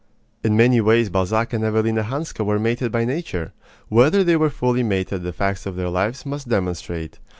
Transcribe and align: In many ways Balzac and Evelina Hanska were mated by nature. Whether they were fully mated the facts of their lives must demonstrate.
In 0.43 0.57
many 0.57 0.81
ways 0.81 1.11
Balzac 1.11 1.53
and 1.53 1.63
Evelina 1.63 2.01
Hanska 2.01 2.43
were 2.43 2.57
mated 2.57 2.91
by 2.91 3.05
nature. 3.05 3.53
Whether 3.87 4.23
they 4.23 4.35
were 4.35 4.49
fully 4.49 4.81
mated 4.81 5.21
the 5.21 5.31
facts 5.31 5.67
of 5.67 5.75
their 5.75 5.89
lives 5.89 6.25
must 6.25 6.49
demonstrate. 6.49 7.19